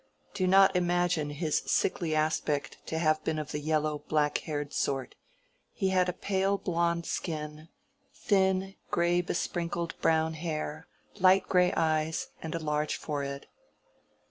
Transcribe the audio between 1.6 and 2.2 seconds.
sickly